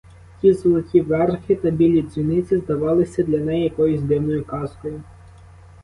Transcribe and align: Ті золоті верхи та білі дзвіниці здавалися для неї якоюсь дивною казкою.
Ті 0.41 0.53
золоті 0.53 1.01
верхи 1.01 1.55
та 1.55 1.69
білі 1.69 2.01
дзвіниці 2.01 2.57
здавалися 2.57 3.23
для 3.23 3.37
неї 3.37 3.63
якоюсь 3.63 4.01
дивною 4.01 4.45
казкою. 4.45 5.01